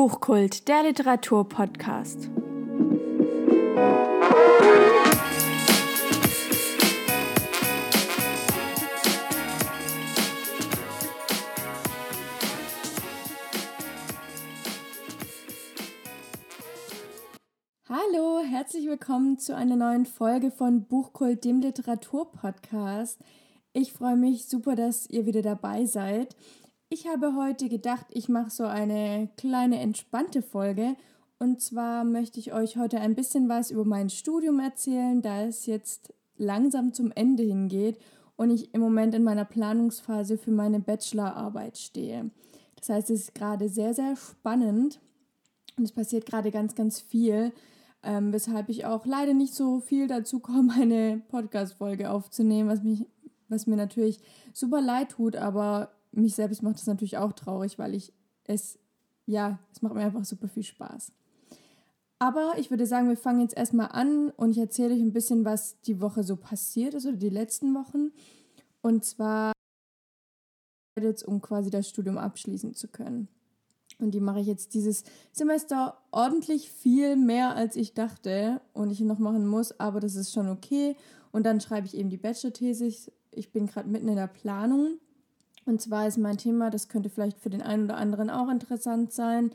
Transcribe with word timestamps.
Buchkult, 0.00 0.68
der 0.68 0.84
Literaturpodcast. 0.84 2.30
Hallo, 17.88 18.38
herzlich 18.48 18.86
willkommen 18.86 19.40
zu 19.40 19.56
einer 19.56 19.74
neuen 19.74 20.06
Folge 20.06 20.52
von 20.52 20.84
Buchkult, 20.84 21.44
dem 21.44 21.60
Literaturpodcast. 21.60 23.18
Ich 23.72 23.92
freue 23.92 24.16
mich 24.16 24.46
super, 24.46 24.76
dass 24.76 25.10
ihr 25.10 25.26
wieder 25.26 25.42
dabei 25.42 25.86
seid. 25.86 26.36
Ich 26.90 27.06
habe 27.06 27.34
heute 27.36 27.68
gedacht, 27.68 28.06
ich 28.10 28.30
mache 28.30 28.48
so 28.48 28.64
eine 28.64 29.28
kleine 29.36 29.78
entspannte 29.78 30.40
Folge. 30.40 30.96
Und 31.38 31.60
zwar 31.60 32.02
möchte 32.02 32.40
ich 32.40 32.54
euch 32.54 32.78
heute 32.78 32.98
ein 33.00 33.14
bisschen 33.14 33.46
was 33.50 33.70
über 33.70 33.84
mein 33.84 34.08
Studium 34.08 34.58
erzählen, 34.58 35.20
da 35.20 35.42
es 35.42 35.66
jetzt 35.66 36.14
langsam 36.38 36.94
zum 36.94 37.12
Ende 37.12 37.42
hingeht 37.42 37.98
und 38.36 38.50
ich 38.50 38.72
im 38.72 38.80
Moment 38.80 39.14
in 39.14 39.22
meiner 39.22 39.44
Planungsphase 39.44 40.38
für 40.38 40.50
meine 40.50 40.80
Bachelorarbeit 40.80 41.76
stehe. 41.76 42.30
Das 42.76 42.88
heißt, 42.88 43.10
es 43.10 43.20
ist 43.20 43.34
gerade 43.34 43.68
sehr, 43.68 43.92
sehr 43.92 44.16
spannend 44.16 44.98
und 45.76 45.84
es 45.84 45.92
passiert 45.92 46.24
gerade 46.24 46.50
ganz, 46.50 46.74
ganz 46.74 47.00
viel, 47.00 47.52
ähm, 48.02 48.32
weshalb 48.32 48.70
ich 48.70 48.86
auch 48.86 49.04
leider 49.04 49.34
nicht 49.34 49.52
so 49.52 49.80
viel 49.80 50.06
dazu 50.06 50.40
komme, 50.40 50.72
eine 50.80 51.20
Podcast-Folge 51.28 52.10
aufzunehmen, 52.10 52.70
was, 52.70 52.82
mich, 52.82 53.04
was 53.48 53.66
mir 53.66 53.76
natürlich 53.76 54.20
super 54.54 54.80
leid 54.80 55.10
tut, 55.10 55.36
aber 55.36 55.90
mich 56.12 56.34
selbst 56.34 56.62
macht 56.62 56.76
das 56.76 56.86
natürlich 56.86 57.18
auch 57.18 57.32
traurig, 57.32 57.78
weil 57.78 57.94
ich 57.94 58.12
es, 58.44 58.78
ja, 59.26 59.58
es 59.72 59.82
macht 59.82 59.94
mir 59.94 60.00
einfach 60.00 60.24
super 60.24 60.48
viel 60.48 60.62
Spaß. 60.62 61.12
Aber 62.18 62.54
ich 62.58 62.70
würde 62.70 62.86
sagen, 62.86 63.08
wir 63.08 63.16
fangen 63.16 63.40
jetzt 63.40 63.56
erstmal 63.56 63.88
an 63.92 64.30
und 64.30 64.50
ich 64.50 64.58
erzähle 64.58 64.94
euch 64.94 65.00
ein 65.00 65.12
bisschen, 65.12 65.44
was 65.44 65.80
die 65.82 66.00
Woche 66.00 66.24
so 66.24 66.36
passiert 66.36 66.94
ist 66.94 67.06
oder 67.06 67.16
die 67.16 67.28
letzten 67.28 67.74
Wochen. 67.74 68.10
Und 68.80 69.04
zwar 69.04 69.52
jetzt, 71.00 71.22
um 71.22 71.40
quasi 71.40 71.70
das 71.70 71.88
Studium 71.88 72.18
abschließen 72.18 72.74
zu 72.74 72.88
können. 72.88 73.28
Und 74.00 74.12
die 74.12 74.20
mache 74.20 74.40
ich 74.40 74.46
jetzt 74.46 74.74
dieses 74.74 75.04
Semester 75.32 75.98
ordentlich 76.10 76.70
viel 76.70 77.16
mehr, 77.16 77.54
als 77.54 77.76
ich 77.76 77.94
dachte 77.94 78.60
und 78.72 78.90
ich 78.90 79.00
noch 79.00 79.18
machen 79.18 79.46
muss, 79.46 79.78
aber 79.80 80.00
das 80.00 80.14
ist 80.14 80.32
schon 80.32 80.48
okay. 80.48 80.96
Und 81.32 81.44
dann 81.44 81.60
schreibe 81.60 81.86
ich 81.86 81.96
eben 81.96 82.10
die 82.10 82.16
Bachelor-These. 82.16 83.12
Ich 83.30 83.52
bin 83.52 83.66
gerade 83.66 83.88
mitten 83.88 84.08
in 84.08 84.16
der 84.16 84.28
Planung 84.28 84.98
und 85.68 85.80
zwar 85.80 86.06
ist 86.06 86.18
mein 86.18 86.38
Thema, 86.38 86.70
das 86.70 86.88
könnte 86.88 87.10
vielleicht 87.10 87.38
für 87.38 87.50
den 87.50 87.62
einen 87.62 87.84
oder 87.84 87.96
anderen 87.96 88.30
auch 88.30 88.48
interessant 88.48 89.12
sein, 89.12 89.52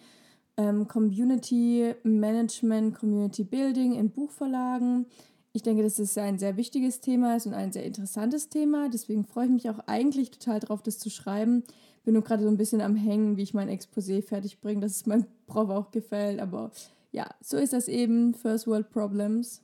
ähm, 0.58 0.88
Community 0.88 1.94
Management, 2.03 2.95
Community 2.95 3.44
Building 3.44 3.94
in 3.94 4.11
Buchverlagen. 4.11 5.08
Ich 5.52 5.61
denke, 5.64 5.83
dass 5.83 6.00
es 6.00 6.17
ein 6.17 6.39
sehr 6.39 6.58
wichtiges 6.58 7.00
Thema 7.00 7.36
ist 7.36 7.45
und 7.45 7.53
ein 7.53 7.72
sehr 7.72 7.83
interessantes 7.83 8.50
Thema. 8.50 8.89
Deswegen 8.89 9.23
freue 9.23 9.45
ich 9.45 9.52
mich 9.52 9.70
auch 9.70 9.80
eigentlich 9.88 10.31
total 10.31 10.59
darauf, 10.59 10.81
das 10.81 11.00
zu 11.00 11.09
schreiben. 11.09 11.64
Bin 12.03 12.16
nur 12.16 12.23
gerade 12.23 12.44
so 12.44 12.50
ein 12.50 12.58
bisschen 12.58 12.81
am 12.81 12.95
Hängen, 12.95 13.38
wie 13.38 13.44
ich 13.44 13.53
mein 13.53 13.70
Exposé 13.70 14.23
fertig 14.23 14.61
bringe, 14.61 14.81
dass 14.81 14.95
es 14.95 15.05
meinem 15.05 15.25
Prof 15.48 15.70
auch 15.70 15.92
gefällt. 15.92 16.39
Aber 16.39 16.72
ja, 17.11 17.27
so 17.42 17.58
ist 17.58 17.73
das 17.73 17.88
eben. 17.88 18.33
First 18.33 18.67
World 18.67 18.89
Problems. 18.89 19.61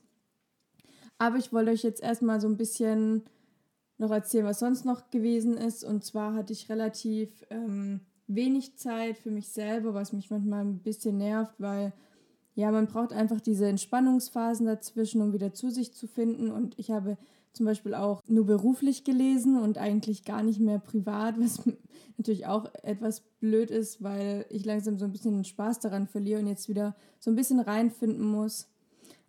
Aber 1.18 1.36
ich 1.36 1.52
wollte 1.52 1.72
euch 1.72 1.82
jetzt 1.82 2.02
erstmal 2.02 2.40
so 2.40 2.48
ein 2.48 2.56
bisschen 2.56 3.24
noch 4.00 4.10
erzählen, 4.10 4.46
was 4.46 4.58
sonst 4.58 4.84
noch 4.84 5.10
gewesen 5.10 5.56
ist. 5.56 5.84
Und 5.84 6.04
zwar 6.04 6.34
hatte 6.34 6.52
ich 6.52 6.68
relativ 6.68 7.28
ähm, 7.50 8.00
wenig 8.26 8.76
Zeit 8.76 9.18
für 9.18 9.30
mich 9.30 9.48
selber, 9.48 9.94
was 9.94 10.12
mich 10.12 10.30
manchmal 10.30 10.64
ein 10.64 10.78
bisschen 10.78 11.18
nervt, 11.18 11.54
weil 11.58 11.92
ja, 12.54 12.70
man 12.72 12.86
braucht 12.86 13.12
einfach 13.12 13.40
diese 13.40 13.68
Entspannungsphasen 13.68 14.66
dazwischen, 14.66 15.20
um 15.22 15.32
wieder 15.32 15.52
zu 15.52 15.70
sich 15.70 15.92
zu 15.92 16.06
finden. 16.08 16.50
Und 16.50 16.78
ich 16.78 16.90
habe 16.90 17.16
zum 17.52 17.66
Beispiel 17.66 17.94
auch 17.94 18.22
nur 18.26 18.46
beruflich 18.46 19.04
gelesen 19.04 19.60
und 19.60 19.76
eigentlich 19.78 20.24
gar 20.24 20.42
nicht 20.42 20.60
mehr 20.60 20.78
privat, 20.78 21.38
was 21.38 21.62
natürlich 22.16 22.46
auch 22.46 22.72
etwas 22.82 23.20
blöd 23.40 23.70
ist, 23.70 24.02
weil 24.02 24.46
ich 24.48 24.64
langsam 24.64 24.98
so 24.98 25.04
ein 25.04 25.12
bisschen 25.12 25.34
den 25.34 25.44
Spaß 25.44 25.80
daran 25.80 26.06
verliere 26.06 26.40
und 26.40 26.46
jetzt 26.46 26.68
wieder 26.68 26.96
so 27.18 27.30
ein 27.30 27.36
bisschen 27.36 27.60
reinfinden 27.60 28.24
muss 28.24 28.68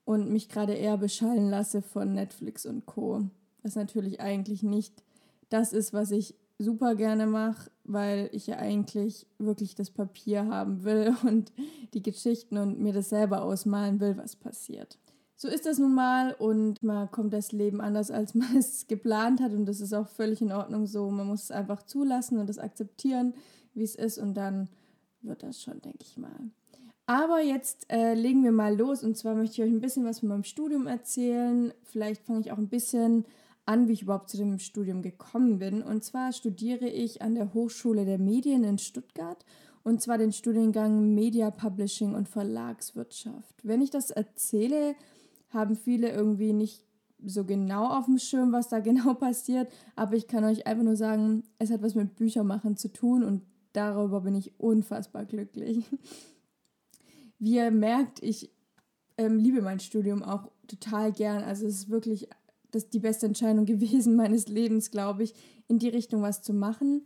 und 0.06 0.32
mich 0.32 0.50
gerade 0.50 0.74
eher 0.74 0.98
beschallen 0.98 1.50
lasse 1.50 1.82
von 1.82 2.14
Netflix 2.14 2.66
und 2.66 2.86
Co 2.86 3.30
was 3.64 3.76
natürlich 3.76 4.20
eigentlich 4.20 4.64
nicht 4.64 5.04
das 5.50 5.74
ist, 5.74 5.94
was 5.94 6.12
ich 6.12 6.36
super 6.62 6.96
gerne 6.96 7.26
mache, 7.26 7.72
weil 7.84 8.30
ich 8.32 8.48
ja 8.48 8.58
eigentlich 8.58 9.26
wirklich 9.38 9.76
das 9.76 9.90
Papier 9.90 10.46
haben 10.46 10.84
will 10.84 11.16
und 11.24 11.52
die 11.94 12.02
Geschichten 12.02 12.58
und 12.58 12.80
mir 12.80 12.94
das 12.94 13.10
selber 13.10 13.44
ausmalen 13.44 14.00
will, 14.00 14.18
was 14.18 14.36
passiert. 14.36 14.98
So 15.36 15.48
ist 15.48 15.66
das 15.66 15.80
nun 15.80 15.96
mal 15.96 16.34
und 16.34 16.84
mal 16.84 17.08
kommt 17.08 17.34
das 17.34 17.52
Leben 17.52 17.82
anders, 17.82 18.12
als 18.12 18.36
man 18.36 18.56
es 18.56 18.88
geplant 18.88 19.42
hat 19.42 19.54
und 19.54 19.66
das 19.66 19.82
ist 19.82 19.94
auch 19.94 20.08
völlig 20.08 20.42
in 20.42 20.52
Ordnung 20.52 20.86
so. 20.86 21.10
Man 21.10 21.28
muss 21.28 21.44
es 21.44 21.52
einfach 21.52 21.84
zulassen 21.84 22.38
und 22.38 22.48
das 22.48 22.60
akzeptieren, 22.60 23.34
wie 23.74 23.84
es 23.84 23.96
ist 23.96 24.18
und 24.20 24.36
dann 24.36 24.70
wird 25.22 25.44
das 25.44 25.62
schon, 25.62 25.82
denke 25.82 26.04
ich 26.04 26.18
mal. 26.18 26.52
Aber 27.08 27.42
jetzt 27.42 27.92
äh, 27.92 28.14
legen 28.14 28.44
wir 28.44 28.52
mal 28.52 28.78
los 28.78 29.04
und 29.04 29.18
zwar 29.18 29.36
möchte 29.36 29.56
ich 29.56 29.68
euch 29.68 29.74
ein 29.74 29.82
bisschen 29.82 30.06
was 30.06 30.20
von 30.20 30.30
meinem 30.30 30.44
Studium 30.44 30.88
erzählen. 30.88 31.74
Vielleicht 31.84 32.24
fange 32.24 32.42
ich 32.42 32.52
auch 32.52 32.58
ein 32.58 32.70
bisschen 32.70 33.26
an, 33.66 33.88
wie 33.88 33.94
ich 33.94 34.04
überhaupt 34.04 34.30
zu 34.30 34.38
dem 34.38 34.60
Studium 34.60 35.02
gekommen 35.02 35.60
bin. 35.60 35.82
Und 35.82 36.04
zwar 36.04 36.34
studiere 36.34 36.88
ich 36.88 37.22
an 37.22 37.36
der 37.36 37.54
Hochschule 37.54 38.06
der 38.06 38.18
Medien 38.18 38.64
in 38.64 38.78
Stuttgart 38.78 39.46
und 39.84 40.02
zwar 40.02 40.18
den 40.18 40.32
Studiengang 40.32 41.14
Media 41.14 41.52
Publishing 41.52 42.14
und 42.14 42.30
Verlagswirtschaft. 42.30 43.56
Wenn 43.64 43.82
ich 43.82 43.90
das 43.90 44.12
erzähle, 44.12 44.96
haben 45.50 45.76
viele 45.76 46.12
irgendwie 46.12 46.54
nicht 46.54 46.86
so 47.24 47.46
genau 47.46 47.88
auf 47.88 48.06
dem 48.06 48.18
Schirm, 48.18 48.52
was 48.52 48.70
da 48.70 48.80
genau 48.82 49.14
passiert, 49.14 49.72
aber 49.96 50.16
ich 50.16 50.28
kann 50.28 50.44
euch 50.44 50.68
einfach 50.68 50.84
nur 50.84 50.96
sagen, 50.96 51.44
es 51.60 51.72
hat 51.72 51.82
was 51.82 51.96
mit 51.96 52.16
Büchermachen 52.16 52.78
zu 52.78 52.92
tun 52.92 53.24
und 53.24 53.44
darüber 53.74 54.22
bin 54.22 54.36
ich 54.36 54.60
unfassbar 54.60 55.26
glücklich. 55.26 55.86
Wie 57.40 57.56
ihr 57.56 57.72
merkt, 57.72 58.22
ich 58.22 58.52
ähm, 59.18 59.38
liebe 59.38 59.62
mein 59.62 59.80
Studium 59.80 60.22
auch 60.22 60.52
total 60.68 61.12
gern. 61.12 61.44
Also 61.44 61.66
es 61.66 61.76
ist 61.76 61.90
wirklich 61.90 62.30
das 62.72 62.90
die 62.90 63.00
beste 63.00 63.26
Entscheidung 63.26 63.66
gewesen 63.68 64.16
meines 64.16 64.48
Lebens, 64.48 64.92
glaube 64.92 65.24
ich, 65.24 65.34
in 65.68 65.80
die 65.80 65.90
Richtung 65.90 66.22
was 66.22 66.42
zu 66.42 66.54
machen. 66.54 67.06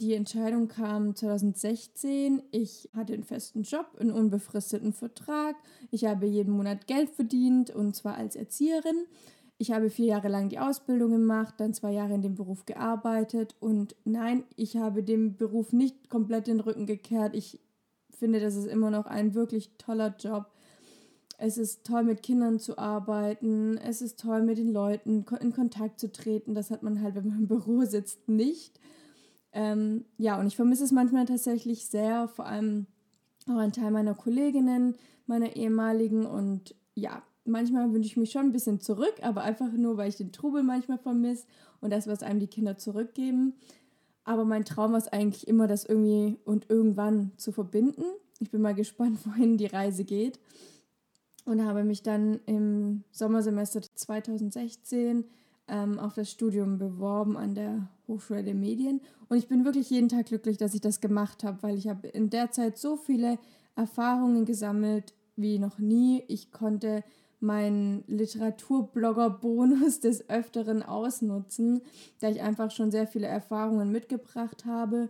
Die 0.00 0.14
Entscheidung 0.14 0.68
kam 0.68 1.14
2016. 1.14 2.42
Ich 2.50 2.90
hatte 2.94 3.14
einen 3.14 3.22
festen 3.22 3.62
Job, 3.62 3.86
einen 3.98 4.10
unbefristeten 4.10 4.92
Vertrag. 4.92 5.54
Ich 5.90 6.04
habe 6.04 6.26
jeden 6.26 6.52
Monat 6.52 6.86
Geld 6.86 7.10
verdient 7.10 7.70
und 7.70 7.94
zwar 7.94 8.16
als 8.16 8.34
Erzieherin. 8.34 9.06
Ich 9.56 9.70
habe 9.70 9.90
vier 9.90 10.06
Jahre 10.06 10.28
lang 10.28 10.48
die 10.48 10.58
Ausbildung 10.58 11.12
gemacht, 11.12 11.54
dann 11.58 11.74
zwei 11.74 11.92
Jahre 11.92 12.14
in 12.14 12.22
dem 12.22 12.34
Beruf 12.34 12.66
gearbeitet 12.66 13.54
und 13.60 13.94
nein, 14.04 14.42
ich 14.56 14.76
habe 14.76 15.04
dem 15.04 15.36
Beruf 15.36 15.72
nicht 15.72 16.10
komplett 16.10 16.48
den 16.48 16.58
Rücken 16.58 16.86
gekehrt. 16.86 17.36
Ich 17.36 17.60
finde, 18.10 18.40
das 18.40 18.56
ist 18.56 18.66
immer 18.66 18.90
noch 18.90 19.06
ein 19.06 19.34
wirklich 19.34 19.70
toller 19.78 20.14
Job. 20.18 20.46
Es 21.38 21.58
ist 21.58 21.84
toll, 21.84 22.04
mit 22.04 22.22
Kindern 22.22 22.58
zu 22.58 22.78
arbeiten. 22.78 23.76
Es 23.78 24.02
ist 24.02 24.20
toll, 24.20 24.42
mit 24.42 24.58
den 24.58 24.72
Leuten 24.72 25.24
in 25.40 25.52
Kontakt 25.52 25.98
zu 25.98 26.10
treten. 26.12 26.54
Das 26.54 26.70
hat 26.70 26.82
man 26.82 27.02
halt, 27.02 27.14
wenn 27.14 27.28
man 27.28 27.38
im 27.40 27.48
Büro 27.48 27.84
sitzt, 27.84 28.28
nicht. 28.28 28.78
Ähm, 29.52 30.04
ja, 30.16 30.38
und 30.38 30.46
ich 30.46 30.56
vermisse 30.56 30.84
es 30.84 30.92
manchmal 30.92 31.26
tatsächlich 31.26 31.86
sehr, 31.86 32.28
vor 32.28 32.46
allem 32.46 32.86
auch 33.48 33.56
ein 33.56 33.72
Teil 33.72 33.90
meiner 33.90 34.14
Kolleginnen, 34.14 34.96
meiner 35.26 35.56
ehemaligen. 35.56 36.26
Und 36.26 36.74
ja, 36.94 37.22
manchmal 37.44 37.92
wünsche 37.92 38.08
ich 38.08 38.16
mich 38.16 38.30
schon 38.30 38.46
ein 38.46 38.52
bisschen 38.52 38.80
zurück, 38.80 39.14
aber 39.22 39.42
einfach 39.42 39.72
nur, 39.72 39.96
weil 39.96 40.08
ich 40.08 40.16
den 40.16 40.32
Trubel 40.32 40.62
manchmal 40.62 40.98
vermisse 40.98 41.46
und 41.80 41.92
das, 41.92 42.06
was 42.06 42.22
einem 42.22 42.40
die 42.40 42.46
Kinder 42.46 42.78
zurückgeben. 42.78 43.54
Aber 44.24 44.44
mein 44.44 44.64
Traum 44.64 44.94
ist 44.94 45.12
eigentlich 45.12 45.46
immer, 45.46 45.66
das 45.66 45.84
irgendwie 45.84 46.38
und 46.44 46.70
irgendwann 46.70 47.32
zu 47.36 47.52
verbinden. 47.52 48.04
Ich 48.40 48.50
bin 48.50 48.62
mal 48.62 48.74
gespannt, 48.74 49.18
wohin 49.24 49.58
die 49.58 49.66
Reise 49.66 50.04
geht 50.04 50.38
und 51.44 51.64
habe 51.64 51.84
mich 51.84 52.02
dann 52.02 52.40
im 52.46 53.04
Sommersemester 53.10 53.82
2016 53.82 55.24
ähm, 55.68 55.98
auf 55.98 56.14
das 56.14 56.30
Studium 56.30 56.78
beworben 56.78 57.36
an 57.36 57.54
der 57.54 57.88
Hochschule 58.06 58.44
der 58.44 58.54
Medien. 58.54 59.00
Und 59.28 59.38
ich 59.38 59.48
bin 59.48 59.64
wirklich 59.64 59.90
jeden 59.90 60.08
Tag 60.08 60.26
glücklich, 60.26 60.56
dass 60.56 60.74
ich 60.74 60.80
das 60.80 61.00
gemacht 61.00 61.44
habe, 61.44 61.62
weil 61.62 61.76
ich 61.76 61.88
habe 61.88 62.08
in 62.08 62.30
der 62.30 62.50
Zeit 62.50 62.78
so 62.78 62.96
viele 62.96 63.38
Erfahrungen 63.76 64.44
gesammelt 64.44 65.14
wie 65.36 65.58
noch 65.58 65.78
nie. 65.78 66.22
Ich 66.28 66.52
konnte 66.52 67.02
meinen 67.40 68.04
Literaturblogger-Bonus 68.06 70.00
des 70.00 70.28
Öfteren 70.28 70.82
ausnutzen, 70.82 71.82
da 72.20 72.28
ich 72.28 72.42
einfach 72.42 72.70
schon 72.70 72.90
sehr 72.90 73.06
viele 73.06 73.26
Erfahrungen 73.26 73.90
mitgebracht 73.90 74.64
habe. 74.64 75.08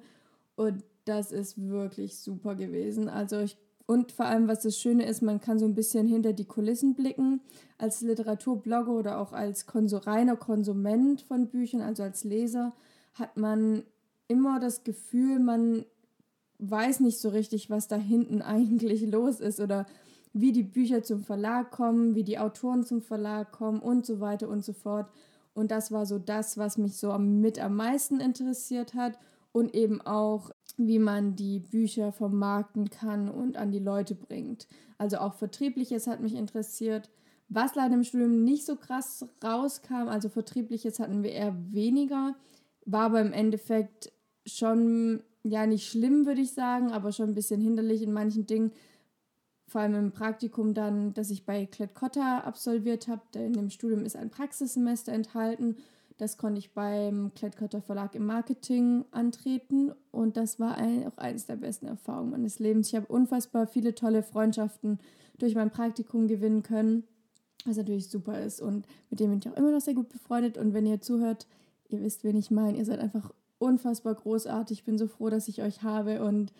Und 0.56 0.84
das 1.04 1.32
ist 1.32 1.68
wirklich 1.68 2.18
super 2.18 2.54
gewesen. 2.54 3.08
Also 3.08 3.40
ich 3.40 3.56
und 3.86 4.12
vor 4.12 4.26
allem, 4.26 4.48
was 4.48 4.60
das 4.60 4.78
Schöne 4.78 5.06
ist, 5.06 5.20
man 5.20 5.40
kann 5.40 5.58
so 5.58 5.66
ein 5.66 5.74
bisschen 5.74 6.06
hinter 6.06 6.32
die 6.32 6.46
Kulissen 6.46 6.94
blicken. 6.94 7.40
Als 7.76 8.00
Literaturblogger 8.00 8.92
oder 8.92 9.18
auch 9.18 9.32
als 9.32 9.66
Konsum, 9.66 10.00
reiner 10.00 10.36
Konsument 10.36 11.20
von 11.20 11.48
Büchern, 11.48 11.82
also 11.82 12.02
als 12.02 12.24
Leser, 12.24 12.72
hat 13.12 13.36
man 13.36 13.82
immer 14.26 14.58
das 14.58 14.84
Gefühl, 14.84 15.38
man 15.38 15.84
weiß 16.58 17.00
nicht 17.00 17.18
so 17.18 17.28
richtig, 17.28 17.68
was 17.68 17.86
da 17.86 17.96
hinten 17.96 18.40
eigentlich 18.42 19.02
los 19.10 19.40
ist 19.40 19.60
oder 19.60 19.86
wie 20.32 20.52
die 20.52 20.62
Bücher 20.62 21.02
zum 21.02 21.22
Verlag 21.22 21.70
kommen, 21.70 22.14
wie 22.14 22.24
die 22.24 22.38
Autoren 22.38 22.84
zum 22.84 23.02
Verlag 23.02 23.52
kommen 23.52 23.80
und 23.80 24.06
so 24.06 24.18
weiter 24.18 24.48
und 24.48 24.64
so 24.64 24.72
fort. 24.72 25.08
Und 25.52 25.70
das 25.70 25.92
war 25.92 26.06
so 26.06 26.18
das, 26.18 26.58
was 26.58 26.78
mich 26.78 26.96
so 26.96 27.16
mit 27.18 27.60
am 27.60 27.76
meisten 27.76 28.18
interessiert 28.18 28.94
hat 28.94 29.18
und 29.52 29.74
eben 29.74 30.00
auch, 30.00 30.50
wie 30.76 30.98
man 30.98 31.36
die 31.36 31.60
Bücher 31.60 32.12
vermarkten 32.12 32.90
kann 32.90 33.28
und 33.28 33.56
an 33.56 33.70
die 33.70 33.78
Leute 33.78 34.14
bringt. 34.14 34.66
Also 34.98 35.18
auch 35.18 35.34
Vertriebliches 35.34 36.06
hat 36.06 36.20
mich 36.20 36.34
interessiert. 36.34 37.10
Was 37.48 37.74
leider 37.74 37.94
im 37.94 38.04
Studium 38.04 38.42
nicht 38.42 38.64
so 38.64 38.76
krass 38.76 39.26
rauskam, 39.42 40.08
also 40.08 40.28
Vertriebliches 40.28 40.98
hatten 40.98 41.22
wir 41.22 41.30
eher 41.32 41.54
weniger, 41.70 42.34
war 42.86 43.02
aber 43.02 43.20
im 43.20 43.32
Endeffekt 43.32 44.12
schon, 44.46 45.22
ja, 45.42 45.66
nicht 45.66 45.88
schlimm, 45.88 46.26
würde 46.26 46.40
ich 46.40 46.52
sagen, 46.52 46.90
aber 46.90 47.12
schon 47.12 47.30
ein 47.30 47.34
bisschen 47.34 47.60
hinderlich 47.60 48.02
in 48.02 48.12
manchen 48.12 48.46
Dingen. 48.46 48.72
Vor 49.68 49.80
allem 49.80 49.94
im 49.94 50.12
Praktikum 50.12 50.74
dann, 50.74 51.14
das 51.14 51.30
ich 51.30 51.46
bei 51.46 51.66
Klett-Cotta 51.66 52.40
absolviert 52.40 53.08
habe. 53.08 53.22
In 53.34 53.54
dem 53.54 53.70
Studium 53.70 54.04
ist 54.04 54.16
ein 54.16 54.30
Praxissemester 54.30 55.12
enthalten. 55.12 55.76
Das 56.16 56.36
konnte 56.36 56.60
ich 56.60 56.72
beim 56.72 57.32
Klett-Cotta 57.34 57.80
Verlag 57.80 58.14
im 58.14 58.26
Marketing 58.26 59.04
antreten 59.10 59.92
und 60.12 60.36
das 60.36 60.60
war 60.60 60.76
ein, 60.76 61.06
auch 61.06 61.18
eines 61.18 61.46
der 61.46 61.56
besten 61.56 61.86
Erfahrungen 61.86 62.30
meines 62.30 62.60
Lebens. 62.60 62.88
Ich 62.88 62.94
habe 62.94 63.06
unfassbar 63.06 63.66
viele 63.66 63.96
tolle 63.96 64.22
Freundschaften 64.22 65.00
durch 65.38 65.56
mein 65.56 65.70
Praktikum 65.70 66.28
gewinnen 66.28 66.62
können, 66.62 67.02
was 67.64 67.76
natürlich 67.76 68.08
super 68.08 68.40
ist 68.40 68.60
und 68.60 68.86
mit 69.10 69.18
dem 69.18 69.30
bin 69.30 69.40
ich 69.40 69.48
auch 69.48 69.56
immer 69.56 69.72
noch 69.72 69.80
sehr 69.80 69.94
gut 69.94 70.08
befreundet 70.08 70.56
und 70.56 70.72
wenn 70.72 70.86
ihr 70.86 71.00
zuhört, 71.00 71.48
ihr 71.88 72.00
wisst, 72.00 72.22
wen 72.22 72.36
ich 72.36 72.52
meine. 72.52 72.78
Ihr 72.78 72.84
seid 72.84 73.00
einfach 73.00 73.32
unfassbar 73.58 74.14
großartig. 74.14 74.78
Ich 74.78 74.84
bin 74.84 74.98
so 74.98 75.08
froh, 75.08 75.30
dass 75.30 75.48
ich 75.48 75.62
euch 75.62 75.82
habe 75.82 76.24
und 76.24 76.52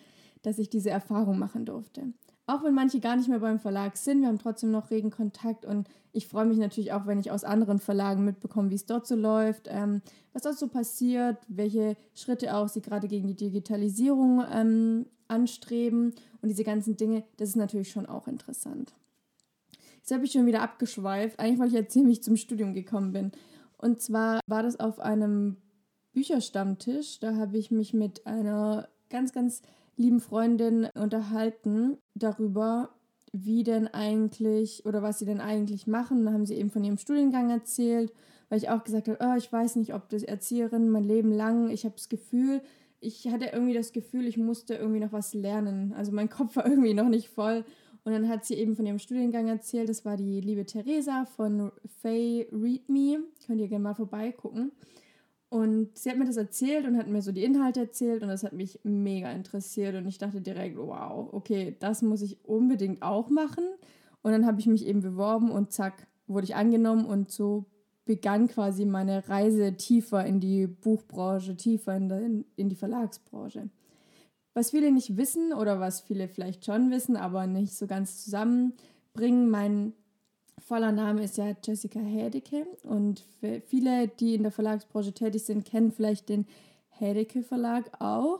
dass 0.45 0.59
ich 0.59 0.69
diese 0.69 0.89
Erfahrung 0.89 1.39
machen 1.39 1.65
durfte. 1.65 2.13
Auch 2.47 2.63
wenn 2.63 2.75
manche 2.75 2.99
gar 2.99 3.15
nicht 3.15 3.27
mehr 3.27 3.39
beim 3.39 3.59
Verlag 3.59 3.97
sind, 3.97 4.21
wir 4.21 4.27
haben 4.27 4.37
trotzdem 4.37 4.69
noch 4.69 4.91
regen 4.91 5.09
Kontakt 5.09 5.65
und 5.65 5.87
ich 6.11 6.27
freue 6.27 6.45
mich 6.45 6.59
natürlich 6.59 6.93
auch, 6.93 7.07
wenn 7.07 7.19
ich 7.19 7.31
aus 7.31 7.43
anderen 7.43 7.79
Verlagen 7.79 8.23
mitbekomme, 8.23 8.69
wie 8.69 8.75
es 8.75 8.85
dort 8.85 9.07
so 9.07 9.15
läuft, 9.15 9.67
ähm, 9.69 10.01
was 10.31 10.43
dort 10.43 10.57
so 10.57 10.67
passiert, 10.67 11.37
welche 11.47 11.97
Schritte 12.13 12.55
auch 12.55 12.67
sie 12.67 12.81
gerade 12.81 13.07
gegen 13.07 13.27
die 13.27 13.35
Digitalisierung 13.35 14.43
ähm, 14.51 15.07
anstreben 15.27 16.13
und 16.41 16.49
diese 16.49 16.63
ganzen 16.63 16.97
Dinge. 16.97 17.23
Das 17.37 17.49
ist 17.49 17.55
natürlich 17.55 17.89
schon 17.89 18.05
auch 18.05 18.27
interessant. 18.27 18.93
Jetzt 19.97 20.13
habe 20.13 20.25
ich 20.25 20.31
schon 20.31 20.45
wieder 20.45 20.61
abgeschweift. 20.61 21.39
Eigentlich 21.39 21.57
wollte 21.57 21.73
ich 21.73 21.81
erzählen, 21.81 22.07
wie 22.07 22.11
ich 22.11 22.23
zum 22.23 22.37
Studium 22.37 22.75
gekommen 22.75 23.11
bin. 23.11 23.31
Und 23.79 24.01
zwar 24.01 24.39
war 24.45 24.61
das 24.61 24.79
auf 24.79 24.99
einem 24.99 25.57
Bücherstammtisch. 26.13 27.19
Da 27.19 27.35
habe 27.35 27.57
ich 27.57 27.71
mich 27.71 27.95
mit 27.95 28.27
einer 28.27 28.87
ganz, 29.15 29.31
ganz 29.31 29.61
lieben 29.95 30.19
Freundin 30.19 30.89
unterhalten 30.93 31.97
darüber, 32.15 32.89
wie 33.31 33.63
denn 33.63 33.87
eigentlich 33.87 34.85
oder 34.85 35.01
was 35.01 35.19
sie 35.19 35.25
denn 35.25 35.39
eigentlich 35.39 35.87
machen. 35.87 36.25
Da 36.25 36.33
haben 36.33 36.45
sie 36.45 36.55
eben 36.55 36.69
von 36.69 36.83
ihrem 36.83 36.97
Studiengang 36.97 37.49
erzählt, 37.49 38.11
weil 38.49 38.57
ich 38.57 38.69
auch 38.69 38.83
gesagt 38.83 39.07
habe, 39.07 39.19
oh, 39.21 39.37
ich 39.37 39.51
weiß 39.51 39.77
nicht, 39.77 39.93
ob 39.93 40.09
das 40.09 40.23
Erzieherin 40.23 40.89
mein 40.89 41.05
Leben 41.05 41.31
lang, 41.31 41.69
ich 41.69 41.85
habe 41.85 41.95
das 41.95 42.09
Gefühl, 42.09 42.61
ich 42.99 43.27
hatte 43.29 43.51
irgendwie 43.53 43.73
das 43.73 43.93
Gefühl, 43.93 44.27
ich 44.27 44.35
musste 44.35 44.75
irgendwie 44.75 44.99
noch 44.99 45.13
was 45.13 45.33
lernen. 45.33 45.93
Also 45.93 46.11
mein 46.11 46.29
Kopf 46.29 46.57
war 46.57 46.65
irgendwie 46.69 46.93
noch 46.93 47.09
nicht 47.09 47.29
voll. 47.29 47.63
Und 48.03 48.11
dann 48.11 48.27
hat 48.27 48.43
sie 48.43 48.55
eben 48.55 48.75
von 48.75 48.85
ihrem 48.85 48.99
Studiengang 48.99 49.47
erzählt, 49.47 49.87
das 49.87 50.03
war 50.03 50.17
die 50.17 50.41
liebe 50.41 50.65
Theresa 50.65 51.25
von 51.25 51.71
Faye 52.01 52.47
Read 52.51 52.89
Me. 52.89 53.23
Könnt 53.47 53.61
ihr 53.61 53.69
gerne 53.69 53.83
mal 53.83 53.95
vorbeigucken. 53.95 54.73
Und 55.55 55.97
sie 55.97 56.09
hat 56.09 56.17
mir 56.17 56.25
das 56.25 56.35
erzählt 56.35 56.85
und 56.85 56.97
hat 56.97 57.07
mir 57.07 57.21
so 57.21 57.31
die 57.31 57.45
Inhalte 57.45 57.79
erzählt 57.79 58.21
und 58.23 58.27
das 58.27 58.43
hat 58.43 58.51
mich 58.51 58.77
mega 58.83 59.31
interessiert 59.31 59.95
und 59.95 60.05
ich 60.05 60.17
dachte 60.17 60.41
direkt, 60.41 60.75
wow, 60.75 61.29
okay, 61.31 61.77
das 61.79 62.01
muss 62.01 62.21
ich 62.21 62.43
unbedingt 62.43 63.01
auch 63.01 63.29
machen. 63.29 63.63
Und 64.21 64.33
dann 64.33 64.45
habe 64.45 64.59
ich 64.59 64.67
mich 64.67 64.85
eben 64.85 64.99
beworben 64.99 65.51
und 65.51 65.71
zack, 65.71 66.07
wurde 66.27 66.43
ich 66.43 66.55
angenommen 66.55 67.05
und 67.05 67.31
so 67.31 67.63
begann 68.03 68.49
quasi 68.49 68.83
meine 68.83 69.29
Reise 69.29 69.77
tiefer 69.77 70.25
in 70.25 70.41
die 70.41 70.67
Buchbranche, 70.67 71.55
tiefer 71.55 71.95
in, 71.95 72.09
die, 72.09 72.45
in 72.57 72.67
die 72.67 72.75
Verlagsbranche. 72.75 73.69
Was 74.53 74.71
viele 74.71 74.91
nicht 74.91 75.15
wissen 75.15 75.53
oder 75.53 75.79
was 75.79 76.01
viele 76.01 76.27
vielleicht 76.27 76.65
schon 76.65 76.91
wissen, 76.91 77.15
aber 77.15 77.47
nicht 77.47 77.75
so 77.75 77.87
ganz 77.87 78.25
zusammenbringen, 78.25 79.49
mein 79.49 79.93
voller 80.65 80.91
Name 80.91 81.23
ist 81.23 81.37
ja 81.37 81.55
Jessica 81.63 81.99
Hedeke 81.99 82.65
und 82.83 83.23
viele, 83.67 84.07
die 84.07 84.33
in 84.33 84.41
der 84.41 84.51
Verlagsbranche 84.51 85.13
tätig 85.13 85.43
sind, 85.43 85.63
kennen 85.63 85.91
vielleicht 85.91 86.27
den 86.27 86.47
Hedeke 86.89 87.43
Verlag 87.43 88.01
auch. 88.01 88.39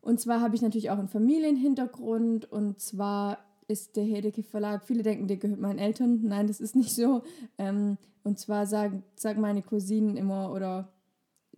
Und 0.00 0.18
zwar 0.18 0.40
habe 0.40 0.54
ich 0.54 0.62
natürlich 0.62 0.90
auch 0.90 0.98
einen 0.98 1.08
Familienhintergrund 1.08 2.50
und 2.50 2.80
zwar 2.80 3.38
ist 3.68 3.96
der 3.96 4.04
Hedeke 4.04 4.42
Verlag, 4.42 4.84
viele 4.84 5.02
denken, 5.02 5.28
der 5.28 5.36
gehört 5.36 5.60
meinen 5.60 5.78
Eltern. 5.78 6.20
Nein, 6.22 6.46
das 6.46 6.60
ist 6.60 6.74
nicht 6.74 6.94
so. 6.94 7.22
Ähm, 7.58 7.98
und 8.22 8.38
zwar 8.38 8.66
sagen, 8.66 9.02
sagen 9.16 9.40
meine 9.40 9.62
Cousinen 9.62 10.16
immer 10.16 10.52
oder 10.52 10.88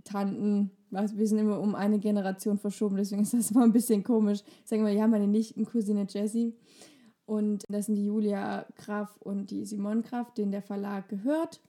Tanten, 0.03 0.71
was, 0.91 1.17
wir 1.17 1.27
sind 1.27 1.39
immer 1.39 1.61
um 1.61 1.75
eine 1.75 1.99
Generation 1.99 2.59
verschoben, 2.59 2.97
deswegen 2.97 3.23
ist 3.23 3.35
das 3.35 3.51
immer 3.51 3.63
ein 3.63 3.73
bisschen 3.73 4.03
komisch. 4.03 4.41
Sagen 4.65 4.85
wir, 4.85 4.93
ja, 4.93 5.07
meine 5.07 5.29
Nichtencousine 5.29 6.07
Jessie. 6.09 6.55
Und 7.29 7.65
das 7.69 7.87
sind 7.87 7.97
die 7.97 8.07
Julia 8.07 8.65
Graf 8.77 9.19
und 9.19 9.51
die 9.51 9.67
Simon 9.67 10.01
Graf, 10.01 10.33
denen 10.33 10.51
der 10.51 10.63
Verlag 10.63 11.11
gehört. 11.11 11.61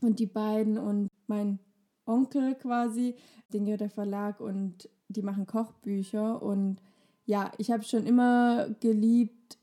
Und 0.00 0.20
die 0.20 0.26
beiden 0.26 0.78
und 0.78 1.08
mein 1.26 1.58
Onkel 2.06 2.54
quasi, 2.54 3.16
den 3.52 3.64
gehört 3.64 3.80
der 3.80 3.90
Verlag 3.90 4.38
und 4.38 4.88
die 5.08 5.22
machen 5.22 5.46
Kochbücher. 5.46 6.40
Und 6.40 6.76
ja, 7.24 7.50
ich 7.58 7.72
habe 7.72 7.82
schon 7.82 8.06
immer 8.06 8.68
geliebt, 8.78 9.58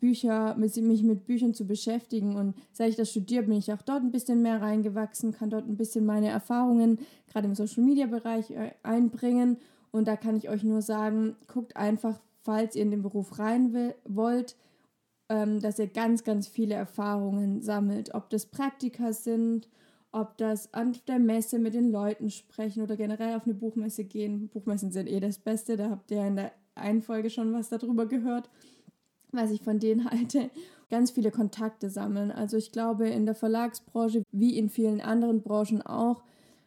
Bücher, 0.00 0.56
mich 0.56 0.74
mit 1.04 1.24
Büchern 1.24 1.54
zu 1.54 1.68
beschäftigen. 1.68 2.34
Und 2.34 2.56
seit 2.72 2.90
ich 2.90 2.96
das 2.96 3.12
studiere, 3.12 3.44
bin 3.44 3.56
ich 3.56 3.72
auch 3.72 3.82
dort 3.82 4.02
ein 4.02 4.10
bisschen 4.10 4.42
mehr 4.42 4.60
reingewachsen, 4.60 5.30
kann 5.30 5.50
dort 5.50 5.68
ein 5.68 5.76
bisschen 5.76 6.04
meine 6.04 6.30
Erfahrungen 6.30 6.98
gerade 7.28 7.46
im 7.46 7.54
Social 7.54 7.84
Media 7.84 8.06
Bereich 8.06 8.50
äh, 8.50 8.72
einbringen. 8.82 9.58
Und 9.92 10.08
da 10.08 10.16
kann 10.16 10.36
ich 10.36 10.48
euch 10.48 10.64
nur 10.64 10.82
sagen, 10.82 11.36
guckt 11.46 11.76
einfach, 11.76 12.18
falls 12.44 12.76
ihr 12.76 12.82
in 12.82 12.90
den 12.90 13.02
Beruf 13.02 13.38
rein 13.38 13.72
will, 13.72 13.94
wollt, 14.04 14.56
ähm, 15.28 15.60
dass 15.60 15.78
ihr 15.78 15.88
ganz, 15.88 16.22
ganz 16.22 16.46
viele 16.46 16.74
Erfahrungen 16.74 17.62
sammelt. 17.62 18.14
Ob 18.14 18.30
das 18.30 18.46
Praktika 18.46 19.12
sind, 19.12 19.68
ob 20.12 20.38
das 20.38 20.72
an 20.72 20.96
der 21.08 21.18
Messe 21.18 21.58
mit 21.58 21.74
den 21.74 21.90
Leuten 21.90 22.30
sprechen 22.30 22.82
oder 22.82 22.96
generell 22.96 23.34
auf 23.34 23.44
eine 23.44 23.54
Buchmesse 23.54 24.04
gehen. 24.04 24.48
Buchmessen 24.48 24.92
sind 24.92 25.08
eh 25.08 25.18
das 25.18 25.38
Beste, 25.38 25.76
da 25.76 25.90
habt 25.90 26.10
ihr 26.10 26.24
in 26.24 26.36
der 26.36 26.52
einen 26.76 27.02
Folge 27.02 27.30
schon 27.30 27.52
was 27.52 27.68
darüber 27.68 28.06
gehört, 28.06 28.48
was 29.32 29.50
ich 29.50 29.62
von 29.62 29.80
denen 29.80 30.04
halte. 30.10 30.50
Ganz 30.90 31.10
viele 31.10 31.30
Kontakte 31.30 31.88
sammeln. 31.88 32.30
Also 32.30 32.56
ich 32.56 32.70
glaube, 32.70 33.08
in 33.08 33.26
der 33.26 33.34
Verlagsbranche, 33.34 34.22
wie 34.30 34.56
in 34.56 34.68
vielen 34.68 35.00
anderen 35.00 35.42
Branchen 35.42 35.82
auch, 35.82 36.22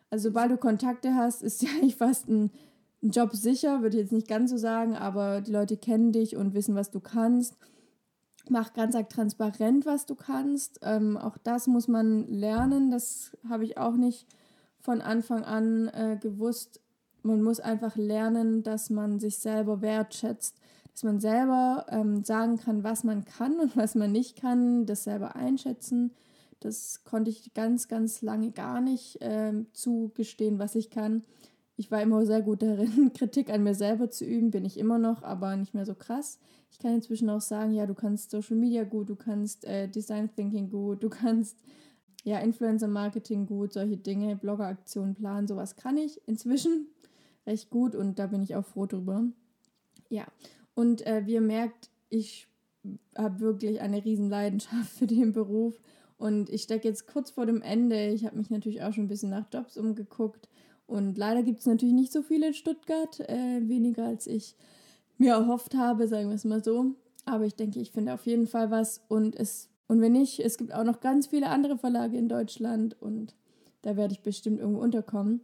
also 0.09 0.29
sobald 0.29 0.51
du 0.51 0.57
Kontakte 0.57 1.15
hast, 1.15 1.43
ist 1.43 1.61
ja 1.63 1.69
eigentlich 1.69 1.95
fast 1.95 2.27
ein 2.27 2.51
Job 3.01 3.35
sicher, 3.35 3.81
würde 3.81 3.97
ich 3.97 4.03
jetzt 4.03 4.11
nicht 4.11 4.27
ganz 4.27 4.49
so 4.49 4.57
sagen, 4.57 4.95
aber 4.95 5.41
die 5.41 5.51
Leute 5.51 5.77
kennen 5.77 6.11
dich 6.11 6.35
und 6.35 6.53
wissen, 6.53 6.75
was 6.75 6.89
du 6.89 6.99
kannst. 6.99 7.55
Mach 8.49 8.73
ganz 8.73 8.95
transparent, 9.09 9.85
was 9.85 10.05
du 10.05 10.15
kannst. 10.15 10.79
Ähm, 10.81 11.17
auch 11.17 11.37
das 11.37 11.67
muss 11.67 11.87
man 11.87 12.27
lernen. 12.27 12.91
Das 12.91 13.37
habe 13.47 13.65
ich 13.65 13.77
auch 13.77 13.95
nicht 13.95 14.25
von 14.79 15.01
Anfang 15.01 15.43
an 15.43 15.89
äh, 15.89 16.17
gewusst. 16.19 16.79
Man 17.23 17.41
muss 17.41 17.59
einfach 17.59 17.97
lernen, 17.97 18.63
dass 18.63 18.89
man 18.89 19.19
sich 19.19 19.37
selber 19.37 19.81
wertschätzt, 19.81 20.55
dass 20.93 21.03
man 21.03 21.19
selber 21.19 21.85
ähm, 21.89 22.23
sagen 22.23 22.57
kann, 22.57 22.83
was 22.83 23.03
man 23.03 23.25
kann 23.25 23.59
und 23.59 23.75
was 23.75 23.95
man 23.95 24.11
nicht 24.11 24.39
kann, 24.39 24.85
das 24.85 25.03
selber 25.03 25.35
einschätzen. 25.35 26.11
Das 26.61 27.03
konnte 27.03 27.29
ich 27.29 27.53
ganz, 27.53 27.87
ganz 27.87 28.21
lange 28.21 28.51
gar 28.51 28.81
nicht 28.81 29.21
äh, 29.21 29.53
zugestehen, 29.73 30.57
was 30.57 30.73
ich 30.73 30.89
kann 30.89 31.23
ich 31.77 31.91
war 31.91 32.01
immer 32.01 32.25
sehr 32.25 32.41
gut 32.41 32.63
darin, 32.63 33.13
Kritik 33.15 33.51
an 33.51 33.63
mir 33.63 33.75
selber 33.75 34.09
zu 34.09 34.25
üben, 34.25 34.51
bin 34.51 34.65
ich 34.65 34.77
immer 34.77 34.97
noch, 34.97 35.21
aber 35.21 35.55
nicht 35.55 35.75
mehr 35.75 35.85
so 35.85 35.93
krass. 35.93 36.39
Ich 36.71 36.79
kann 36.79 36.95
inzwischen 36.95 37.29
auch 37.29 37.39
sagen, 37.39 37.71
ja, 37.71 37.85
du 37.85 37.93
kannst 37.93 38.31
Social 38.31 38.57
Media 38.57 38.83
gut, 38.83 39.09
du 39.09 39.15
kannst 39.15 39.63
äh, 39.63 39.87
Design 39.87 40.29
Thinking 40.35 40.69
gut, 40.69 41.03
du 41.03 41.09
kannst 41.09 41.55
ja 42.23 42.39
Influencer 42.39 42.87
Marketing 42.87 43.45
gut, 43.45 43.73
solche 43.73 43.95
Dinge, 43.95 44.35
Bloggeraktionen 44.35 45.13
planen, 45.13 45.47
sowas 45.47 45.75
kann 45.75 45.97
ich 45.97 46.19
inzwischen 46.27 46.87
recht 47.45 47.69
gut 47.69 47.95
und 47.95 48.17
da 48.17 48.25
bin 48.27 48.41
ich 48.41 48.55
auch 48.55 48.65
froh 48.65 48.87
drüber. 48.87 49.23
Ja, 50.09 50.25
und 50.73 51.05
äh, 51.05 51.25
wie 51.25 51.33
ihr 51.33 51.41
merkt, 51.41 51.91
ich 52.09 52.47
habe 53.15 53.39
wirklich 53.39 53.81
eine 53.81 54.03
riesen 54.03 54.29
Leidenschaft 54.29 54.89
für 54.97 55.07
den 55.07 55.31
Beruf 55.31 55.79
und 56.17 56.49
ich 56.49 56.63
stecke 56.63 56.87
jetzt 56.87 57.05
kurz 57.05 57.29
vor 57.29 57.45
dem 57.45 57.61
Ende. 57.61 58.07
Ich 58.07 58.25
habe 58.25 58.35
mich 58.35 58.49
natürlich 58.49 58.81
auch 58.81 58.93
schon 58.93 59.05
ein 59.05 59.09
bisschen 59.09 59.29
nach 59.29 59.45
Jobs 59.53 59.77
umgeguckt 59.77 60.49
und 60.87 61.17
leider 61.17 61.43
gibt 61.43 61.59
es 61.59 61.65
natürlich 61.65 61.93
nicht 61.93 62.13
so 62.13 62.23
viele 62.23 62.47
in 62.47 62.53
Stuttgart, 62.53 63.19
äh, 63.29 63.67
weniger 63.67 64.05
als 64.05 64.25
ich 64.25 64.55
mir 65.17 65.33
erhofft 65.33 65.75
habe, 65.75 66.07
sagen 66.07 66.29
wir 66.29 66.35
es 66.35 66.45
mal 66.45 66.63
so. 66.63 66.95
Aber 67.25 67.45
ich 67.45 67.55
denke, 67.55 67.79
ich 67.79 67.91
finde 67.91 68.13
auf 68.13 68.25
jeden 68.25 68.47
Fall 68.47 68.71
was. 68.71 69.01
Und, 69.09 69.35
es, 69.35 69.69
und 69.87 69.99
wenn 69.99 70.13
nicht, 70.13 70.39
es 70.39 70.57
gibt 70.57 70.73
auch 70.73 70.85
noch 70.85 71.01
ganz 71.01 71.27
viele 71.27 71.49
andere 71.49 71.77
Verlage 71.77 72.17
in 72.17 72.29
Deutschland 72.29 72.95
und 73.01 73.35
da 73.81 73.97
werde 73.97 74.13
ich 74.13 74.21
bestimmt 74.21 74.59
irgendwo 74.59 74.81
unterkommen. 74.81 75.41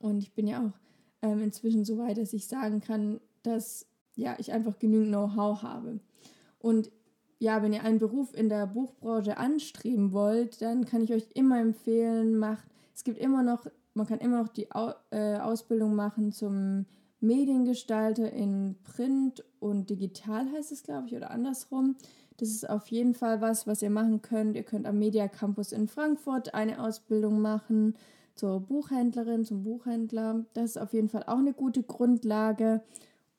Und 0.00 0.18
ich 0.18 0.32
bin 0.32 0.48
ja 0.48 0.66
auch 0.66 0.78
ähm, 1.22 1.40
inzwischen 1.40 1.84
so 1.84 1.96
weit, 1.98 2.18
dass 2.18 2.32
ich 2.32 2.48
sagen 2.48 2.80
kann, 2.80 3.20
dass 3.44 3.86
ja, 4.16 4.34
ich 4.38 4.52
einfach 4.52 4.78
genügend 4.80 5.08
Know-how 5.08 5.62
habe. 5.62 6.00
Und 6.58 6.90
ja, 7.38 7.62
wenn 7.62 7.72
ihr 7.72 7.84
einen 7.84 7.98
Beruf 7.98 8.34
in 8.34 8.48
der 8.48 8.66
Buchbranche 8.66 9.36
anstreben 9.36 10.12
wollt, 10.12 10.60
dann 10.62 10.84
kann 10.84 11.02
ich 11.02 11.12
euch 11.12 11.26
immer 11.34 11.60
empfehlen, 11.60 12.38
macht, 12.38 12.64
es 12.94 13.04
gibt 13.04 13.18
immer 13.18 13.42
noch, 13.42 13.66
man 13.94 14.06
kann 14.06 14.18
immer 14.18 14.42
noch 14.42 14.48
die 14.48 14.68
äh, 15.10 15.38
Ausbildung 15.38 15.94
machen 15.94 16.32
zum 16.32 16.86
Mediengestalter 17.20 18.30
in 18.32 18.76
Print 18.82 19.44
und 19.58 19.88
digital 19.88 20.50
heißt 20.52 20.72
es, 20.72 20.82
glaube 20.82 21.06
ich, 21.08 21.16
oder 21.16 21.30
andersrum. 21.30 21.96
Das 22.36 22.48
ist 22.48 22.68
auf 22.68 22.88
jeden 22.88 23.14
Fall 23.14 23.40
was, 23.40 23.66
was 23.66 23.80
ihr 23.80 23.90
machen 23.90 24.20
könnt. 24.20 24.56
Ihr 24.56 24.64
könnt 24.64 24.86
am 24.86 24.98
Media 24.98 25.28
Campus 25.28 25.72
in 25.72 25.88
Frankfurt 25.88 26.52
eine 26.52 26.82
Ausbildung 26.82 27.40
machen 27.40 27.94
zur 28.34 28.60
Buchhändlerin, 28.60 29.44
zum 29.44 29.62
Buchhändler. 29.62 30.44
Das 30.52 30.70
ist 30.70 30.76
auf 30.76 30.92
jeden 30.92 31.08
Fall 31.08 31.22
auch 31.22 31.38
eine 31.38 31.52
gute 31.52 31.82
Grundlage. 31.82 32.82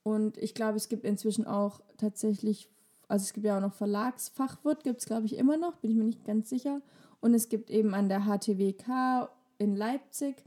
Und 0.04 0.38
ich 0.38 0.54
glaube, 0.54 0.78
es 0.78 0.88
gibt 0.88 1.04
inzwischen 1.04 1.46
auch 1.46 1.82
tatsächlich, 1.98 2.70
also 3.08 3.24
es 3.24 3.34
gibt 3.34 3.46
ja 3.46 3.58
auch 3.58 3.62
noch 3.62 3.74
Verlagsfachwirt, 3.74 4.84
gibt 4.84 5.02
es 5.02 5.06
glaube 5.06 5.26
ich 5.26 5.38
immer 5.38 5.58
noch, 5.58 5.76
bin 5.78 5.92
ich 5.92 5.98
mir 5.98 6.06
nicht 6.06 6.24
ganz 6.24 6.50
sicher. 6.50 6.82
Und 7.20 7.34
es 7.34 7.50
gibt 7.50 7.70
eben 7.70 7.94
an 7.94 8.08
der 8.08 8.22
HTWK 8.22 9.30
in 9.58 9.76
Leipzig 9.76 10.44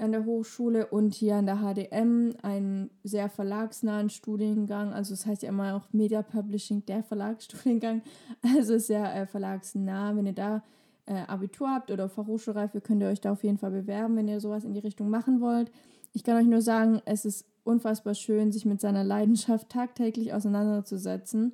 an 0.00 0.12
der 0.12 0.24
Hochschule 0.24 0.86
und 0.86 1.14
hier 1.14 1.36
an 1.36 1.46
der 1.46 1.58
HDM 1.58 2.34
einen 2.42 2.90
sehr 3.04 3.28
verlagsnahen 3.28 4.08
Studiengang. 4.08 4.92
Also 4.92 5.14
das 5.14 5.26
heißt 5.26 5.42
ja 5.42 5.50
immer 5.50 5.76
auch 5.76 5.92
Media 5.92 6.22
Publishing, 6.22 6.84
der 6.86 7.02
Verlagsstudiengang. 7.02 8.02
Also 8.42 8.78
sehr 8.78 9.14
äh, 9.14 9.26
verlagsnah. 9.26 10.16
Wenn 10.16 10.26
ihr 10.26 10.32
da 10.32 10.62
äh, 11.06 11.14
Abitur 11.26 11.70
habt 11.70 11.90
oder 11.90 12.08
Fachhochschulreife, 12.08 12.80
könnt 12.80 13.02
ihr 13.02 13.08
euch 13.08 13.20
da 13.20 13.32
auf 13.32 13.44
jeden 13.44 13.58
Fall 13.58 13.70
bewerben, 13.70 14.16
wenn 14.16 14.28
ihr 14.28 14.40
sowas 14.40 14.64
in 14.64 14.72
die 14.72 14.80
Richtung 14.80 15.10
machen 15.10 15.40
wollt. 15.40 15.70
Ich 16.12 16.24
kann 16.24 16.36
euch 16.36 16.46
nur 16.46 16.62
sagen, 16.62 17.02
es 17.04 17.24
ist 17.24 17.46
unfassbar 17.62 18.14
schön, 18.14 18.52
sich 18.52 18.64
mit 18.64 18.80
seiner 18.80 19.04
Leidenschaft 19.04 19.68
tagtäglich 19.68 20.32
auseinanderzusetzen. 20.32 21.52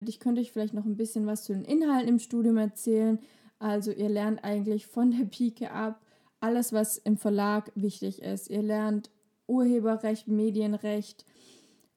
Ich 0.00 0.20
könnte 0.20 0.40
euch 0.40 0.52
vielleicht 0.52 0.74
noch 0.74 0.84
ein 0.84 0.96
bisschen 0.96 1.26
was 1.26 1.44
zu 1.44 1.52
den 1.54 1.64
Inhalten 1.64 2.08
im 2.08 2.18
Studium 2.18 2.56
erzählen. 2.56 3.18
Also 3.58 3.92
ihr 3.92 4.08
lernt 4.08 4.44
eigentlich 4.44 4.86
von 4.86 5.12
der 5.12 5.24
Pike 5.24 5.70
ab 5.70 6.03
alles, 6.44 6.74
was 6.74 6.98
im 6.98 7.16
Verlag 7.16 7.72
wichtig 7.74 8.20
ist. 8.20 8.50
Ihr 8.50 8.62
lernt 8.62 9.10
Urheberrecht, 9.46 10.28
Medienrecht, 10.28 11.24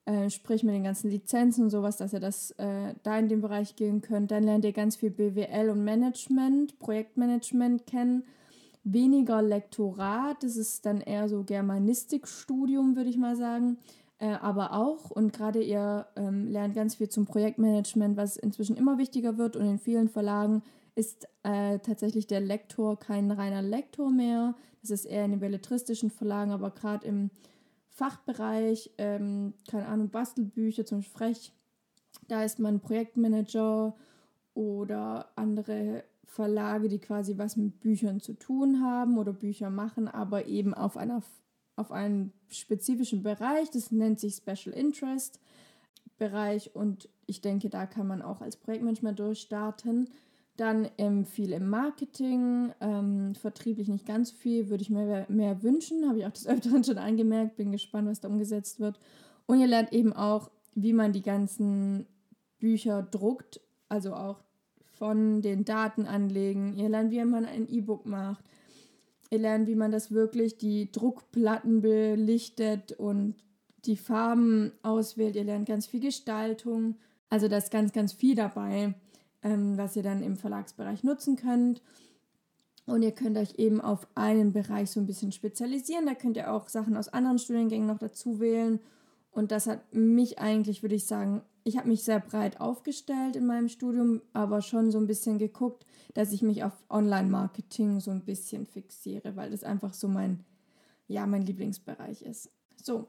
äh, 0.06 0.30
sprich 0.30 0.64
mit 0.64 0.74
den 0.74 0.86
ganzen 0.86 1.12
Lizenzen 1.12 1.66
und 1.66 1.70
sowas, 1.70 1.98
dass 1.98 2.14
ihr 2.14 2.22
das 2.22 2.52
äh, 2.52 2.94
da 3.04 3.20
in 3.20 3.28
den 3.28 3.42
Bereich 3.42 3.76
gehen 3.76 4.02
könnt. 4.02 4.32
Dann 4.32 4.44
lernt 4.44 4.64
ihr 4.64 4.72
ganz 4.72 4.96
viel 4.96 5.12
BWL 5.12 5.70
und 5.70 5.84
Management, 5.84 6.80
Projektmanagement 6.80 7.86
kennen. 7.86 8.24
Weniger 8.86 9.42
Lektorat, 9.42 10.42
das 10.44 10.56
ist 10.56 10.86
dann 10.86 11.02
eher 11.02 11.28
so 11.28 11.44
Germanistikstudium, 11.44 12.96
würde 12.96 13.10
ich 13.10 13.18
mal 13.18 13.36
sagen. 13.36 13.78
Äh, 14.18 14.28
aber 14.42 14.72
auch, 14.72 15.12
und 15.12 15.34
gerade 15.34 15.62
ihr 15.62 16.08
ähm, 16.16 16.48
lernt 16.48 16.74
ganz 16.74 16.96
viel 16.96 17.10
zum 17.10 17.26
Projektmanagement, 17.26 18.16
was 18.16 18.38
inzwischen 18.38 18.78
immer 18.78 18.98
wichtiger 18.98 19.38
wird 19.38 19.58
und 19.58 19.66
in 19.66 19.78
vielen 19.78 20.08
Verlagen 20.08 20.64
ist 20.98 21.28
äh, 21.44 21.78
tatsächlich 21.80 22.26
der 22.26 22.42
Lektor 22.42 23.00
kein 23.00 23.30
reiner 23.30 23.62
Lektor 23.62 24.10
mehr. 24.10 24.56
Das 24.82 24.90
ist 24.90 25.06
eher 25.06 25.26
in 25.26 25.32
den 25.32 25.40
belletristischen 25.40 26.10
Verlagen, 26.10 26.52
aber 26.52 26.72
gerade 26.72 27.06
im 27.06 27.30
Fachbereich, 27.90 28.92
ähm, 28.98 29.54
keine 29.70 29.88
Ahnung, 29.88 30.10
Bastelbücher 30.10 30.86
zum 30.86 31.04
Frech, 31.04 31.52
da 32.28 32.44
ist 32.44 32.58
man 32.58 32.80
Projektmanager 32.80 33.96
oder 34.56 35.30
andere 35.36 36.04
Verlage, 36.26 36.90
die 36.90 37.00
quasi 37.00 37.38
was 37.38 37.58
mit 37.58 37.80
Büchern 37.80 38.20
zu 38.20 38.34
tun 38.34 38.82
haben 38.82 39.18
oder 39.18 39.34
Bücher 39.34 39.70
machen, 39.70 40.08
aber 40.08 40.48
eben 40.48 40.74
auf, 40.74 40.98
einer, 40.98 41.22
auf 41.76 41.92
einem 41.92 42.32
spezifischen 42.50 43.22
Bereich. 43.22 43.70
Das 43.70 43.92
nennt 43.92 44.20
sich 44.20 44.36
Special 44.36 44.76
Interest 44.76 45.40
Bereich 46.18 46.76
und 46.76 47.10
ich 47.28 47.42
denke, 47.42 47.70
da 47.70 47.86
kann 47.86 48.08
man 48.08 48.24
auch 48.24 48.42
als 48.42 48.58
Projektmanager 48.58 49.14
durchstarten. 49.14 50.10
Dann 50.58 50.90
ähm, 50.98 51.24
viel 51.24 51.54
im 51.54 51.70
Marketing, 51.70 52.74
ähm, 52.82 53.36
vertrieblich 53.36 53.88
nicht 53.88 54.08
ganz 54.08 54.32
viel, 54.32 54.70
würde 54.70 54.82
ich 54.82 54.90
mir 54.90 55.06
mehr, 55.06 55.26
mehr 55.30 55.62
wünschen, 55.62 56.08
habe 56.08 56.20
ich 56.20 56.26
auch 56.26 56.32
des 56.32 56.48
Öfteren 56.48 56.84
schon 56.84 56.98
angemerkt, 56.98 57.58
bin 57.58 57.72
gespannt, 57.72 58.10
was 58.10 58.22
da 58.22 58.28
umgesetzt 58.28 58.80
wird. 58.80 59.00
Und 59.46 59.60
ihr 59.60 59.68
lernt 59.68 59.94
eben 59.94 60.14
auch, 60.14 60.50
wie 60.74 60.94
man 60.94 61.14
die 61.14 61.22
ganzen 61.22 62.08
Bücher 62.58 63.04
druckt, 63.04 63.62
also 63.88 64.14
auch 64.16 64.44
von 64.94 65.44
den 65.44 65.64
Daten 65.64 66.08
anlegen. 66.08 66.76
Ihr 66.76 66.90
lernt, 66.90 67.12
wie 67.12 67.24
man 67.24 67.46
ein 67.46 67.70
E-Book 67.70 68.08
macht. 68.08 68.44
Ihr 69.30 69.40
lernt, 69.40 69.68
wie 69.68 69.76
man 69.76 69.92
das 69.92 70.12
wirklich, 70.12 70.58
die 70.58 70.92
Druckplatten 70.92 71.82
belichtet 71.82 72.94
und 72.94 73.36
die 73.86 73.96
Farben 73.96 74.72
auswählt. 74.82 75.36
Ihr 75.36 75.44
lernt 75.44 75.68
ganz 75.68 75.86
viel 75.86 76.00
Gestaltung. 76.00 76.96
Also 77.30 77.48
da 77.48 77.58
ist 77.58 77.70
ganz, 77.70 77.94
ganz 77.94 78.12
viel 78.12 78.34
dabei 78.34 78.96
ähm, 79.52 79.78
was 79.78 79.96
ihr 79.96 80.04
dann 80.04 80.24
im 80.24 80.36
Verlagsbereich 80.36 81.04
nutzen 81.04 81.36
könnt. 81.36 81.82
Und 82.86 83.02
ihr 83.02 83.12
könnt 83.12 83.38
euch 83.38 83.56
eben 83.56 83.82
auf 83.82 84.08
einen 84.16 84.54
Bereich 84.54 84.92
so 84.92 85.00
ein 85.00 85.06
bisschen 85.06 85.32
spezialisieren. 85.32 86.06
Da 86.06 86.16
könnt 86.16 86.38
ihr 86.38 86.54
auch 86.54 86.70
Sachen 86.70 86.96
aus 86.96 87.10
anderen 87.10 87.38
Studiengängen 87.38 87.88
noch 87.88 88.00
dazu 88.00 88.40
wählen. 88.40 88.80
Und 89.32 89.52
das 89.52 89.68
hat 89.68 89.94
mich 89.94 90.40
eigentlich, 90.40 90.82
würde 90.82 90.96
ich 90.96 91.06
sagen, 91.06 91.42
ich 91.64 91.78
habe 91.78 91.90
mich 91.90 92.04
sehr 92.04 92.22
breit 92.22 92.62
aufgestellt 92.62 93.36
in 93.36 93.46
meinem 93.46 93.68
Studium, 93.68 94.22
aber 94.32 94.62
schon 94.62 94.90
so 94.90 94.98
ein 95.00 95.06
bisschen 95.06 95.38
geguckt, 95.38 95.86
dass 96.14 96.32
ich 96.32 96.42
mich 96.42 96.64
auf 96.64 96.72
Online-Marketing 96.90 98.00
so 98.00 98.10
ein 98.10 98.24
bisschen 98.24 98.66
fixiere, 98.66 99.36
weil 99.36 99.52
das 99.52 99.66
einfach 99.66 99.94
so 99.94 100.08
mein, 100.08 100.46
ja, 101.08 101.28
mein 101.28 101.46
Lieblingsbereich 101.46 102.22
ist. 102.22 102.50
So, 102.82 103.08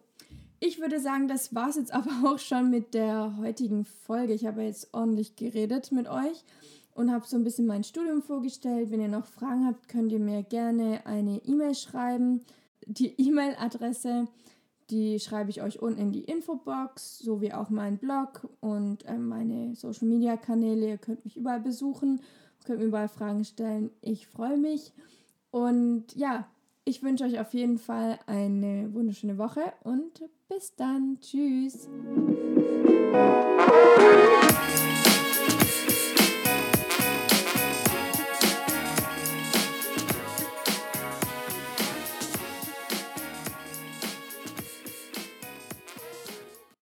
ich 0.60 0.80
würde 0.80 0.98
sagen, 0.98 1.28
das 1.28 1.54
war 1.54 1.68
es 1.68 1.76
jetzt 1.76 1.92
aber 1.92 2.10
auch 2.24 2.38
schon 2.38 2.70
mit 2.70 2.94
der 2.94 3.36
heutigen 3.38 3.84
Folge. 3.84 4.32
Ich 4.32 4.46
habe 4.46 4.62
jetzt 4.62 4.92
ordentlich 4.92 5.36
geredet 5.36 5.92
mit 5.92 6.08
euch 6.08 6.44
und 6.94 7.12
habe 7.12 7.26
so 7.26 7.36
ein 7.36 7.44
bisschen 7.44 7.66
mein 7.66 7.84
Studium 7.84 8.22
vorgestellt. 8.22 8.90
Wenn 8.90 9.00
ihr 9.00 9.08
noch 9.08 9.26
Fragen 9.26 9.66
habt, 9.66 9.88
könnt 9.88 10.10
ihr 10.10 10.18
mir 10.18 10.42
gerne 10.42 11.06
eine 11.06 11.40
E-Mail 11.44 11.74
schreiben. 11.74 12.44
Die 12.86 13.14
E-Mail-Adresse, 13.20 14.26
die 14.90 15.20
schreibe 15.20 15.50
ich 15.50 15.62
euch 15.62 15.80
unten 15.80 16.00
in 16.00 16.12
die 16.12 16.24
Infobox, 16.24 17.20
sowie 17.20 17.52
auch 17.52 17.70
meinen 17.70 17.98
Blog 17.98 18.48
und 18.60 19.04
äh, 19.04 19.16
meine 19.16 19.76
Social-Media-Kanäle. 19.76 20.88
Ihr 20.88 20.98
könnt 20.98 21.24
mich 21.24 21.36
überall 21.36 21.60
besuchen, 21.60 22.20
könnt 22.64 22.80
mir 22.80 22.86
überall 22.86 23.08
Fragen 23.08 23.44
stellen. 23.44 23.90
Ich 24.00 24.26
freue 24.26 24.56
mich. 24.56 24.92
Und 25.50 26.16
ja, 26.16 26.48
ich 26.88 27.02
wünsche 27.02 27.24
euch 27.24 27.38
auf 27.38 27.52
jeden 27.52 27.76
Fall 27.76 28.18
eine 28.26 28.88
wunderschöne 28.94 29.36
Woche 29.36 29.60
und 29.84 30.24
bis 30.48 30.74
dann. 30.74 31.18
Tschüss. 31.20 31.88